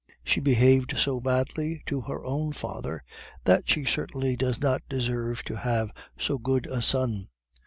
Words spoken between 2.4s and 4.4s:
father, that she certainly